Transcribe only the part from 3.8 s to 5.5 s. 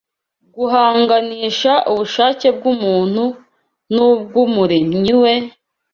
n’ubw’Umuremyi we